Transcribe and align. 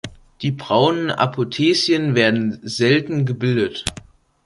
Die 0.41 0.51
braunen 0.51 1.11
Apothecien 1.11 2.15
werden 2.15 2.59
selten 2.63 3.23
gebildet. 3.27 3.85